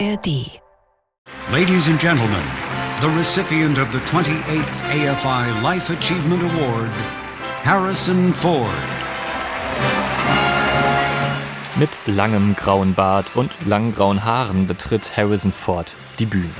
ARD. 0.00 0.60
Ladies 1.52 1.88
and 1.88 2.00
gentlemen, 2.00 2.42
the 3.00 3.08
recipient 3.10 3.78
of 3.78 3.92
the 3.92 3.98
28th 4.00 4.82
AFI 4.90 5.62
Life 5.62 5.90
Achievement 5.90 6.42
Award, 6.42 6.90
Harrison 7.62 8.32
Ford. 8.32 8.70
Mit 11.76 11.90
langem 12.06 12.56
grauen 12.56 12.94
Bart 12.94 13.36
und 13.36 13.50
langen 13.66 13.94
grauen 13.94 14.24
Haaren 14.24 14.66
betritt 14.66 15.16
Harrison 15.16 15.52
Ford 15.52 15.94
die 16.18 16.26
Bühne. 16.26 16.50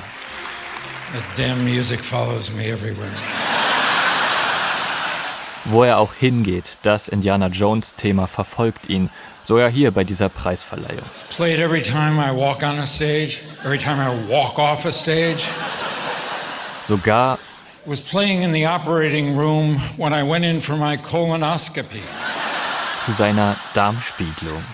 That 1.12 1.25
damn 1.37 1.64
music 1.64 2.01
follows 2.01 2.55
me 2.55 2.71
everywhere. 2.71 3.11
Wo 5.66 5.82
er 5.82 5.98
auch 5.98 6.12
hingeht, 6.12 6.79
das 6.82 7.09
Indiana 7.09 7.48
Jones-Thema 7.48 8.27
verfolgt 8.27 8.91
ihn, 8.91 9.09
so 9.45 9.59
ja 9.59 9.69
hier 9.69 9.91
bei 9.91 10.05
dieser 10.05 10.29
Preisverleihung. 10.29 11.05
It's 11.11 11.23
played 11.23 11.59
every 11.61 11.82
time 11.82 12.18
I 12.18 12.31
walk 12.31 12.63
on 12.63 12.79
a 12.79 12.87
stage, 12.87 13.41
every 13.64 13.79
time 13.79 14.01
I 14.01 14.11
walk 14.31 14.59
off 14.59 14.85
a 14.87 14.93
stage. 14.93 15.49
Sogar 16.87 17.39
was 17.87 18.01
playing 18.01 18.43
in 18.43 18.53
the 18.53 18.67
operating 18.67 19.37
room 19.37 19.81
when 19.96 20.13
I 20.13 20.23
went 20.23 20.45
in 20.45 20.61
for 20.61 20.77
my 20.77 20.96
colonoscopy. 20.96 22.01
zu 23.04 23.13
seiner 23.13 23.57
Darmspiegelung. 23.75 24.65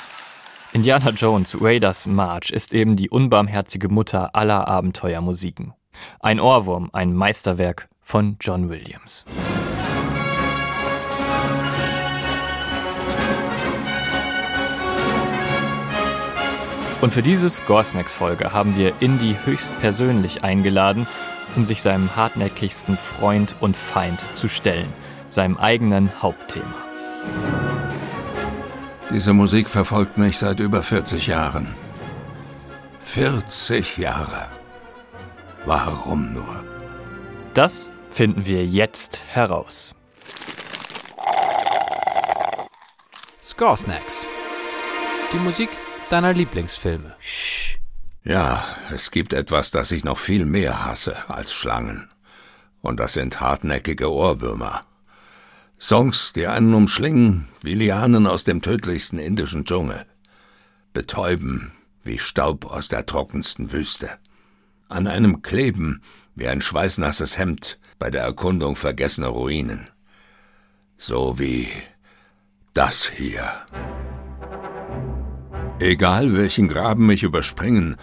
Indiana 0.72 1.10
Jones 1.10 1.60
Raiders 1.60 2.06
March 2.06 2.50
ist 2.50 2.72
eben 2.72 2.94
die 2.94 3.10
unbarmherzige 3.10 3.88
Mutter 3.88 4.36
aller 4.36 4.68
Abenteuermusiken. 4.68 5.74
Ein 6.20 6.38
Ohrwurm, 6.38 6.90
ein 6.92 7.12
Meisterwerk 7.12 7.88
von 8.00 8.36
John 8.40 8.70
Williams. 8.70 9.24
Und 17.00 17.12
für 17.14 17.22
diese 17.22 17.48
Scoresnacks-Folge 17.48 18.52
haben 18.52 18.76
wir 18.76 18.92
Indy 19.00 19.34
höchstpersönlich 19.44 20.44
eingeladen, 20.44 21.06
um 21.56 21.64
sich 21.64 21.80
seinem 21.80 22.14
hartnäckigsten 22.14 22.96
Freund 22.96 23.56
und 23.60 23.76
Feind 23.76 24.22
zu 24.34 24.48
stellen, 24.48 24.92
seinem 25.30 25.56
eigenen 25.56 26.10
Hauptthema. 26.22 26.74
Diese 29.10 29.32
Musik 29.32 29.68
verfolgt 29.70 30.18
mich 30.18 30.38
seit 30.38 30.60
über 30.60 30.82
40 30.82 31.26
Jahren. 31.26 31.74
40 33.04 33.96
Jahre. 33.96 34.46
Warum 35.64 36.32
nur? 36.34 36.64
Das 37.54 37.90
finden 38.10 38.44
wir 38.46 38.64
jetzt 38.64 39.24
heraus. 39.32 39.94
Score 43.42 43.76
Snacks. 43.76 44.24
Die 45.32 45.38
Musik 45.38 45.70
deiner 46.12 46.32
Lieblingsfilme. 46.32 47.14
Ja, 48.22 48.64
es 48.92 49.10
gibt 49.10 49.32
etwas, 49.32 49.70
das 49.70 49.90
ich 49.92 50.04
noch 50.04 50.18
viel 50.18 50.44
mehr 50.44 50.84
hasse 50.84 51.28
als 51.28 51.52
Schlangen. 51.52 52.10
Und 52.82 53.00
das 53.00 53.14
sind 53.14 53.40
hartnäckige 53.40 54.12
Ohrwürmer. 54.12 54.82
Songs, 55.78 56.32
die 56.34 56.46
einen 56.46 56.74
umschlingen 56.74 57.48
wie 57.62 57.74
Lianen 57.74 58.26
aus 58.26 58.44
dem 58.44 58.60
tödlichsten 58.60 59.18
indischen 59.18 59.64
Dschungel. 59.64 60.04
Betäuben 60.92 61.72
wie 62.02 62.18
Staub 62.18 62.66
aus 62.66 62.88
der 62.88 63.06
trockensten 63.06 63.72
Wüste. 63.72 64.10
An 64.88 65.06
einem 65.06 65.42
kleben 65.42 66.02
wie 66.34 66.48
ein 66.48 66.60
schweißnasses 66.60 67.38
Hemd 67.38 67.78
bei 67.98 68.10
der 68.10 68.22
Erkundung 68.22 68.76
vergessener 68.76 69.28
Ruinen. 69.28 69.88
So 70.98 71.38
wie 71.38 71.68
das 72.74 73.08
hier. 73.08 73.50
Egal 75.80 76.36
welchen 76.36 76.68
Graben 76.68 77.08
ich 77.10 77.22
überspringen, 77.22 77.96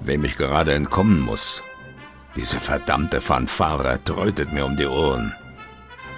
wem 0.00 0.24
ich 0.24 0.36
gerade 0.36 0.74
entkommen 0.74 1.20
muss. 1.20 1.60
Diese 2.36 2.60
verdammte 2.60 3.20
Fanfare 3.20 3.98
trötet 4.04 4.52
mir 4.52 4.64
um 4.64 4.76
die 4.76 4.86
Ohren. 4.86 5.34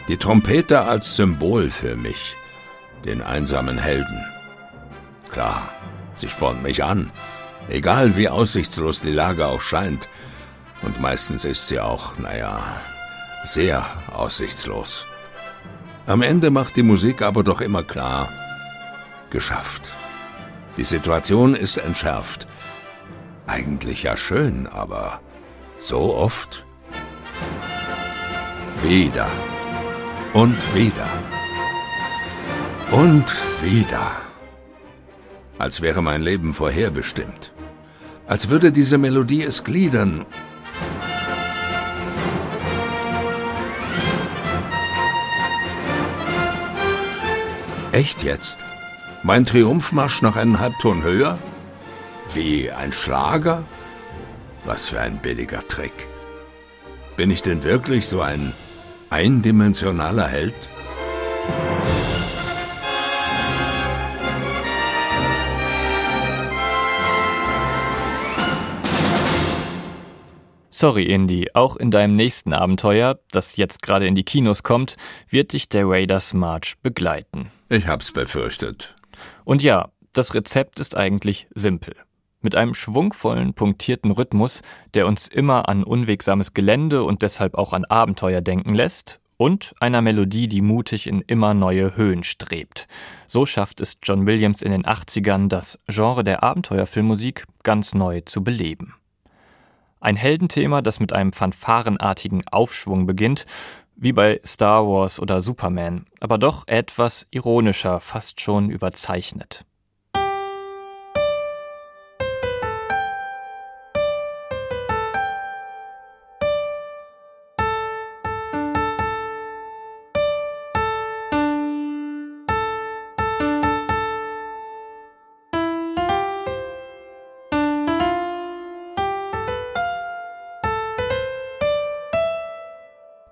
Die 0.09 0.19
Trompete 0.19 0.83
als 0.83 1.17
Symbol 1.17 1.71
für 1.71 1.97
mich, 1.97 2.37
den 3.07 3.23
einsamen 3.23 3.79
Helden. 3.79 4.23
Klar, 5.31 5.73
sie 6.15 6.29
spornt 6.29 6.63
mich 6.63 6.85
an, 6.85 7.11
egal 7.71 8.15
wie 8.19 8.29
aussichtslos 8.29 9.01
die 9.01 9.11
Lage 9.11 9.47
auch 9.47 9.63
scheint. 9.63 10.11
Und 10.83 11.01
meistens 11.01 11.47
ist 11.47 11.69
sie 11.69 11.81
auch, 11.81 12.19
naja, 12.19 12.83
sehr 13.45 13.87
aussichtslos. 14.13 15.07
Am 16.07 16.21
Ende 16.21 16.51
macht 16.51 16.77
die 16.77 16.83
Musik 16.83 17.23
aber 17.23 17.45
doch 17.45 17.63
immer 17.63 17.83
klar, 17.83 18.29
geschafft. 19.31 19.91
Die 20.78 20.84
Situation 20.84 21.56
ist 21.56 21.77
entschärft. 21.77 22.47
Eigentlich 23.49 24.05
ja 24.05 24.16
schön, 24.16 24.69
aber 24.69 25.21
so 25.77 26.15
oft? 26.15 26.65
Wieder. 28.84 29.27
Und 30.34 30.56
wieder. 30.77 31.09
Und 32.93 33.27
wieder. 33.61 34.12
Als 35.59 35.81
wäre 35.81 36.00
mein 36.00 36.22
Leben 36.22 36.55
vorherbestimmt. 36.55 37.53
Als 38.28 38.49
würde 38.49 38.71
diese 38.71 38.99
Melodie 38.99 39.43
es 39.43 39.65
gliedern. 39.65 40.27
Echt 47.91 48.22
jetzt? 48.22 48.68
Mein 49.25 49.45
Triumphmarsch 49.45 50.23
noch 50.23 50.37
einen 50.37 50.61
Halbton 50.61 51.03
höher? 51.03 51.39
Wie 52.34 52.71
ein 52.71 52.93
Schlager? 52.93 53.65
Was 54.65 54.89
für 54.89 55.01
ein 55.01 55.19
billiger 55.19 55.67
Trick. 55.67 56.06
Bin 57.17 57.33
ich 57.33 57.43
denn 57.43 57.65
wirklich 57.65 58.06
so 58.06 58.21
ein 58.21 58.53
eindimensionaler 59.11 60.29
Held? 60.29 60.55
Sorry, 70.71 71.06
Indy, 71.06 71.49
auch 71.55 71.75
in 71.75 71.91
deinem 71.91 72.15
nächsten 72.15 72.53
Abenteuer, 72.53 73.19
das 73.33 73.56
jetzt 73.56 73.83
gerade 73.83 74.06
in 74.06 74.15
die 74.15 74.23
Kinos 74.23 74.62
kommt, 74.62 74.97
wird 75.29 75.55
dich 75.55 75.69
der 75.69 75.89
Raiders 75.89 76.35
March 76.35 76.77
begleiten. 76.85 77.50
Ich 77.69 77.89
hab's 77.89 78.12
befürchtet. 78.12 78.95
Und 79.49 79.63
ja, 79.63 79.89
das 80.13 80.35
Rezept 80.35 80.79
ist 80.79 80.95
eigentlich 80.95 81.49
simpel. 81.55 81.97
Mit 82.43 82.55
einem 82.55 82.75
schwungvollen, 82.75 83.55
punktierten 83.55 84.11
Rhythmus, 84.11 84.61
der 84.93 85.07
uns 85.07 85.27
immer 85.27 85.71
an 85.71 85.85
unwegsames 85.85 86.53
Gelände 86.53 87.03
und 87.03 87.23
deshalb 87.23 87.55
auch 87.55 87.73
an 87.73 87.87
Abenteuer 87.87 88.43
denken 88.43 88.75
lässt, 88.75 89.21
und 89.39 89.75
einer 89.81 90.03
Melodie, 90.03 90.49
die 90.49 90.61
mutig 90.61 91.07
in 91.07 91.23
immer 91.23 91.55
neue 91.55 91.97
Höhen 91.97 92.25
strebt. 92.25 92.89
So 93.27 93.47
schafft 93.47 93.81
es 93.81 93.97
John 94.03 94.27
Williams 94.27 94.61
in 94.61 94.71
den 94.71 94.85
80ern, 94.85 95.49
das 95.49 95.79
Genre 95.87 96.25
der 96.25 96.43
Abenteuerfilmmusik 96.43 97.47
ganz 97.63 97.95
neu 97.95 98.21
zu 98.21 98.45
beleben. 98.45 98.97
Ein 99.99 100.17
Heldenthema, 100.17 100.83
das 100.83 101.01
mit 101.01 101.15
einem 101.15 101.33
fanfarenartigen 101.33 102.47
Aufschwung 102.49 103.07
beginnt, 103.07 103.47
wie 103.99 104.13
bei 104.13 104.41
Star 104.47 104.87
Wars 104.87 105.21
oder 105.21 105.43
Superman, 105.43 106.07
aber 106.21 106.39
doch 106.39 106.67
etwas 106.67 107.27
ironischer, 107.31 108.01
fast 108.01 108.41
schon 108.41 108.71
überzeichnet. 108.71 109.65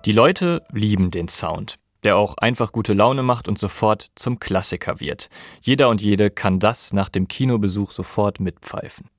Die 0.07 0.13
Leute 0.13 0.63
lieben 0.71 1.11
den 1.11 1.27
Sound, 1.27 1.75
der 2.05 2.15
auch 2.15 2.37
einfach 2.37 2.71
gute 2.71 2.93
Laune 2.93 3.23
macht 3.23 3.49
und 3.49 3.59
sofort 3.59 4.09
zum 4.15 4.39
Klassiker 4.39 5.01
wird. 5.01 5.27
Jeder 5.61 5.89
und 5.89 6.01
jede 6.01 6.29
kann 6.29 6.59
das 6.59 6.93
nach 6.93 7.09
dem 7.09 7.27
Kinobesuch 7.27 7.91
sofort 7.91 8.39
mitpfeifen. 8.39 9.09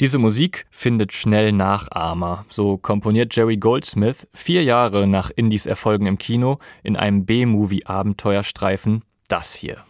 Diese 0.00 0.18
Musik 0.18 0.66
findet 0.70 1.14
schnell 1.14 1.50
Nachahmer. 1.52 2.44
So 2.50 2.76
komponiert 2.76 3.34
Jerry 3.34 3.56
Goldsmith 3.56 4.28
vier 4.34 4.62
Jahre 4.64 5.06
nach 5.06 5.30
Indies 5.34 5.64
Erfolgen 5.64 6.04
im 6.04 6.18
Kino 6.18 6.58
in 6.82 6.98
einem 6.98 7.24
B-Movie-Abenteuerstreifen 7.24 9.02
das 9.28 9.54
hier. 9.54 9.82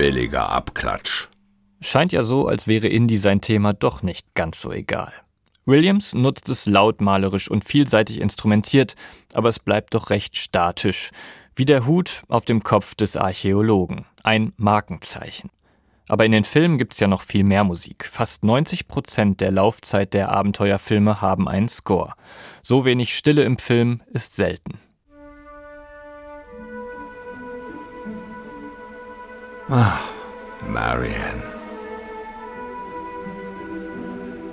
Billiger 0.00 0.48
Abklatsch. 0.48 1.28
Scheint 1.82 2.10
ja 2.12 2.22
so, 2.22 2.48
als 2.48 2.66
wäre 2.66 2.86
Indie 2.88 3.18
sein 3.18 3.42
Thema 3.42 3.74
doch 3.74 4.02
nicht 4.02 4.34
ganz 4.34 4.58
so 4.58 4.72
egal. 4.72 5.12
Williams 5.66 6.14
nutzt 6.14 6.48
es 6.48 6.64
lautmalerisch 6.64 7.50
und 7.50 7.66
vielseitig 7.66 8.18
instrumentiert, 8.18 8.94
aber 9.34 9.50
es 9.50 9.58
bleibt 9.58 9.92
doch 9.92 10.08
recht 10.08 10.38
statisch, 10.38 11.10
wie 11.54 11.66
der 11.66 11.84
Hut 11.84 12.22
auf 12.28 12.46
dem 12.46 12.62
Kopf 12.62 12.94
des 12.94 13.18
Archäologen, 13.18 14.06
ein 14.22 14.54
Markenzeichen. 14.56 15.50
Aber 16.08 16.24
in 16.24 16.32
den 16.32 16.44
Filmen 16.44 16.78
gibt's 16.78 16.98
ja 16.98 17.06
noch 17.06 17.20
viel 17.20 17.44
mehr 17.44 17.64
Musik. 17.64 18.06
Fast 18.06 18.42
90 18.42 18.88
Prozent 18.88 19.42
der 19.42 19.50
Laufzeit 19.50 20.14
der 20.14 20.30
Abenteuerfilme 20.30 21.20
haben 21.20 21.46
einen 21.46 21.68
Score. 21.68 22.14
So 22.62 22.86
wenig 22.86 23.14
Stille 23.14 23.42
im 23.42 23.58
Film 23.58 24.00
ist 24.14 24.34
selten. 24.34 24.78
Ah, 29.72 30.00
Marianne. 30.68 31.44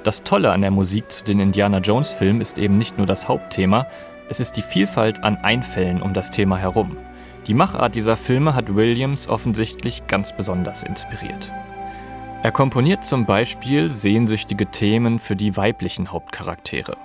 Das 0.03 0.21
Tolle 0.21 0.51
an 0.51 0.61
der 0.61 0.69
Musik 0.69 1.11
zu 1.11 1.23
den 1.23 1.39
Indiana 1.39 1.79
Jones 1.79 2.11
Filmen 2.11 2.39
ist 2.39 2.59
eben 2.59 2.77
nicht 2.77 2.99
nur 2.99 3.07
das 3.07 3.27
Hauptthema, 3.27 3.87
es 4.29 4.39
ist 4.39 4.57
die 4.57 4.61
Vielfalt 4.61 5.23
an 5.23 5.37
Einfällen 5.37 6.03
um 6.03 6.13
das 6.13 6.29
Thema 6.29 6.57
herum. 6.57 6.97
Die 7.47 7.55
Machart 7.55 7.95
dieser 7.95 8.15
Filme 8.15 8.53
hat 8.53 8.75
Williams 8.75 9.27
offensichtlich 9.27 10.05
ganz 10.05 10.37
besonders 10.37 10.83
inspiriert. 10.83 11.51
Er 12.43 12.51
komponiert 12.51 13.03
zum 13.03 13.25
Beispiel 13.25 13.89
sehnsüchtige 13.89 14.67
Themen 14.67 15.17
für 15.17 15.35
die 15.35 15.57
weiblichen 15.57 16.11
Hauptcharaktere. 16.11 16.95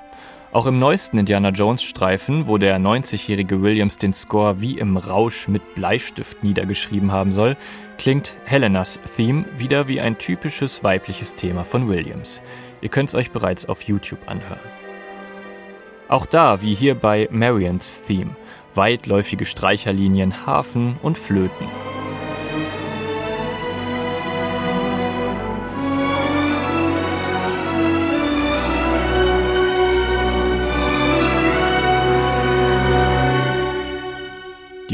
Auch 0.52 0.66
im 0.66 0.78
neuesten 0.78 1.16
Indiana 1.16 1.48
Jones 1.48 1.82
Streifen, 1.82 2.46
wo 2.46 2.58
der 2.58 2.78
90-jährige 2.78 3.62
Williams 3.62 3.96
den 3.96 4.12
Score 4.12 4.60
wie 4.60 4.78
im 4.78 4.98
Rausch 4.98 5.48
mit 5.48 5.74
Bleistift 5.74 6.44
niedergeschrieben 6.44 7.10
haben 7.10 7.32
soll, 7.32 7.56
klingt 7.96 8.36
Helenas 8.44 9.00
Theme 9.16 9.46
wieder 9.56 9.88
wie 9.88 10.02
ein 10.02 10.18
typisches 10.18 10.84
weibliches 10.84 11.34
Thema 11.34 11.64
von 11.64 11.88
Williams. 11.88 12.42
Ihr 12.82 12.90
könnt 12.90 13.08
es 13.08 13.14
euch 13.14 13.30
bereits 13.30 13.66
auf 13.66 13.84
YouTube 13.84 14.20
anhören. 14.26 14.60
Auch 16.08 16.26
da, 16.26 16.60
wie 16.60 16.74
hier 16.74 16.96
bei 16.96 17.28
Marians 17.30 18.04
Theme, 18.06 18.36
weitläufige 18.74 19.46
Streicherlinien, 19.46 20.44
Hafen 20.44 20.96
und 21.02 21.16
Flöten. 21.16 21.91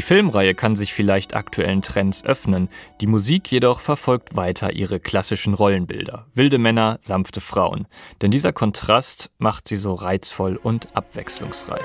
Filmreihe 0.08 0.54
kann 0.54 0.74
sich 0.74 0.94
vielleicht 0.94 1.36
aktuellen 1.36 1.82
Trends 1.82 2.24
öffnen, 2.24 2.70
die 3.02 3.06
Musik 3.06 3.52
jedoch 3.52 3.80
verfolgt 3.80 4.34
weiter 4.34 4.72
ihre 4.72 5.00
klassischen 5.00 5.52
Rollenbilder. 5.52 6.24
Wilde 6.32 6.56
Männer, 6.56 6.98
sanfte 7.02 7.42
Frauen. 7.42 7.86
Denn 8.22 8.30
dieser 8.30 8.54
Kontrast 8.54 9.30
macht 9.36 9.68
sie 9.68 9.76
so 9.76 9.92
reizvoll 9.92 10.56
und 10.56 10.96
abwechslungsreich. 10.96 11.82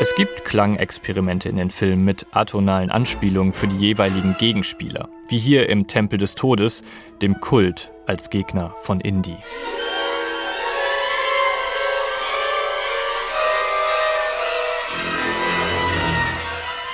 Es 0.00 0.16
gibt 0.16 0.44
Klangexperimente 0.44 1.48
in 1.48 1.56
den 1.56 1.70
Filmen 1.70 2.04
mit 2.04 2.26
atonalen 2.32 2.90
Anspielungen 2.90 3.52
für 3.52 3.68
die 3.68 3.78
jeweiligen 3.78 4.34
Gegenspieler, 4.36 5.08
wie 5.28 5.38
hier 5.38 5.68
im 5.68 5.86
Tempel 5.86 6.18
des 6.18 6.34
Todes, 6.34 6.82
dem 7.22 7.38
Kult 7.38 7.92
als 8.06 8.28
Gegner 8.28 8.74
von 8.80 9.00
Indy. 9.00 9.36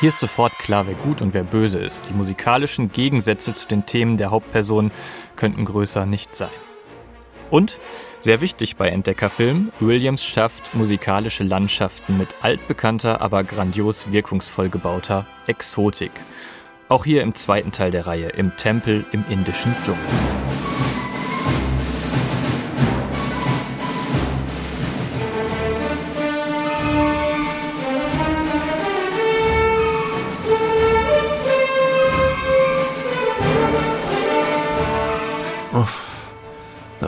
Hier 0.03 0.09
ist 0.09 0.19
sofort 0.19 0.59
klar, 0.59 0.89
wer 0.89 0.95
gut 0.95 1.23
und 1.23 1.33
wer 1.33 1.45
böse 1.45 1.79
ist. 1.79 2.09
Die 2.09 2.13
musikalischen 2.13 2.91
Gegensätze 2.91 3.55
zu 3.55 3.69
den 3.69 3.87
Themen 3.87 4.17
der 4.17 4.33
Hauptperson 4.33 4.91
könnten 5.37 5.65
größer 5.65 6.07
nicht 6.07 6.35
sein. 6.35 6.51
Und, 7.53 7.79
sehr 8.19 8.41
wichtig 8.41 8.75
bei 8.75 8.89
Entdeckerfilmen, 8.89 9.71
Williams 9.79 10.25
schafft 10.25 10.75
musikalische 10.75 11.45
Landschaften 11.45 12.19
mit 12.19 12.31
altbekannter, 12.41 13.21
aber 13.21 13.45
grandios 13.45 14.11
wirkungsvoll 14.11 14.71
gebauter 14.71 15.25
Exotik. 15.47 16.11
Auch 16.89 17.05
hier 17.05 17.23
im 17.23 17.37
zweiten 17.37 17.71
Teil 17.71 17.93
der 17.93 18.09
Reihe, 18.09 18.31
im 18.31 18.57
Tempel 18.57 19.05
im 19.13 19.25
indischen 19.31 19.73
Dschungel. 19.85 20.03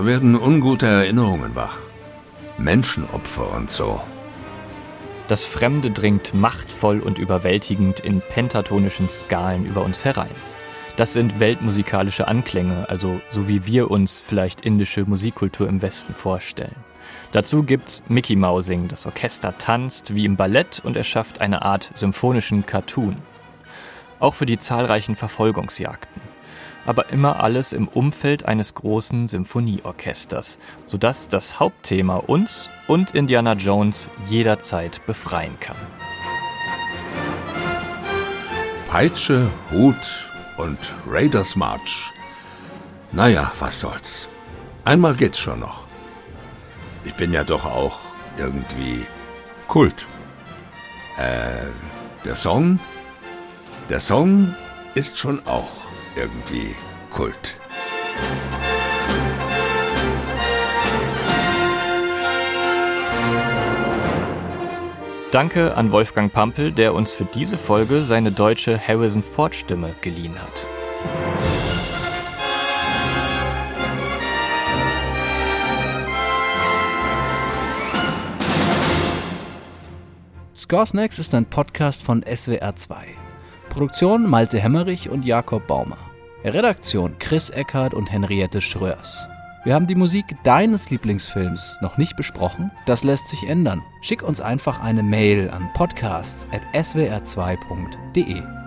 Da 0.04 0.10
werden 0.10 0.36
ungute 0.36 0.84
Erinnerungen 0.84 1.54
wach. 1.54 1.78
Menschenopfer 2.58 3.50
und 3.56 3.70
so. 3.70 4.02
Das 5.28 5.46
Fremde 5.46 5.90
dringt 5.90 6.34
machtvoll 6.34 7.00
und 7.00 7.18
überwältigend 7.18 8.00
in 8.00 8.20
pentatonischen 8.20 9.08
Skalen 9.08 9.64
über 9.64 9.82
uns 9.82 10.04
herein. 10.04 10.28
Das 10.98 11.14
sind 11.14 11.40
weltmusikalische 11.40 12.28
Anklänge, 12.28 12.86
also 12.90 13.18
so 13.30 13.48
wie 13.48 13.66
wir 13.66 13.90
uns 13.90 14.20
vielleicht 14.20 14.60
indische 14.60 15.06
Musikkultur 15.06 15.70
im 15.70 15.80
Westen 15.80 16.14
vorstellen. 16.14 16.76
Dazu 17.32 17.62
gibt's 17.62 18.02
Mickey 18.06 18.36
Mousing, 18.36 18.88
das 18.88 19.06
Orchester 19.06 19.56
tanzt 19.56 20.14
wie 20.14 20.26
im 20.26 20.36
Ballett 20.36 20.82
und 20.84 20.98
erschafft 20.98 21.40
eine 21.40 21.62
Art 21.62 21.90
symphonischen 21.94 22.66
Cartoon. 22.66 23.16
Auch 24.20 24.34
für 24.34 24.44
die 24.44 24.58
zahlreichen 24.58 25.16
Verfolgungsjagden 25.16 26.33
aber 26.86 27.10
immer 27.10 27.40
alles 27.40 27.72
im 27.72 27.88
Umfeld 27.88 28.44
eines 28.44 28.74
großen 28.74 29.28
Symphonieorchesters, 29.28 30.58
sodass 30.86 31.28
das 31.28 31.60
Hauptthema 31.60 32.16
uns 32.16 32.70
und 32.86 33.14
Indiana 33.14 33.54
Jones 33.54 34.08
jederzeit 34.28 35.04
befreien 35.06 35.58
kann. 35.60 35.76
Peitsche, 38.88 39.50
Hut 39.72 39.96
und 40.56 40.78
Raiders 41.08 41.56
March. 41.56 42.12
Naja, 43.12 43.52
was 43.58 43.80
soll's. 43.80 44.28
Einmal 44.84 45.14
geht's 45.14 45.38
schon 45.38 45.60
noch. 45.60 45.84
Ich 47.04 47.14
bin 47.14 47.32
ja 47.32 47.44
doch 47.44 47.64
auch 47.64 47.98
irgendwie 48.38 49.04
Kult. 49.68 50.06
Äh, 51.18 51.66
der 52.24 52.36
Song? 52.36 52.78
Der 53.88 54.00
Song 54.00 54.54
ist 54.94 55.18
schon 55.18 55.44
auch 55.46 55.83
irgendwie 56.16 56.74
Kult. 57.10 57.56
Danke 65.34 65.76
an 65.76 65.90
Wolfgang 65.90 66.32
Pampel, 66.32 66.70
der 66.70 66.94
uns 66.94 67.10
für 67.12 67.24
diese 67.24 67.58
Folge 67.58 68.04
seine 68.04 68.30
deutsche 68.30 68.78
Harrison 68.78 69.24
Ford 69.24 69.52
Stimme 69.52 69.92
geliehen 70.00 70.40
hat. 70.40 70.64
Score 80.54 80.86
Snacks 80.86 81.18
ist 81.18 81.34
ein 81.34 81.46
Podcast 81.46 82.02
von 82.02 82.22
SWR2. 82.22 83.23
Produktion 83.74 84.30
Malte 84.30 84.58
Hemmerich 84.60 85.10
und 85.10 85.24
Jakob 85.24 85.66
Baumer. 85.66 85.98
Redaktion 86.44 87.18
Chris 87.18 87.50
Eckhardt 87.50 87.92
und 87.92 88.12
Henriette 88.12 88.60
Schröers. 88.60 89.26
Wir 89.64 89.74
haben 89.74 89.88
die 89.88 89.96
Musik 89.96 90.26
deines 90.44 90.90
Lieblingsfilms 90.90 91.78
noch 91.80 91.98
nicht 91.98 92.14
besprochen. 92.14 92.70
Das 92.86 93.02
lässt 93.02 93.26
sich 93.26 93.48
ändern. 93.48 93.82
Schick 94.00 94.22
uns 94.22 94.40
einfach 94.40 94.80
eine 94.80 95.02
Mail 95.02 95.50
an 95.50 95.68
podcasts.swr2.de. 95.74 98.63